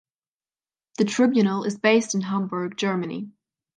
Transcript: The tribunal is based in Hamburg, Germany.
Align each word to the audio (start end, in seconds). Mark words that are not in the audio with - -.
The 0.97 1.05
tribunal 1.05 1.63
is 1.63 1.77
based 1.77 2.15
in 2.15 2.21
Hamburg, 2.21 2.75
Germany. 2.75 3.29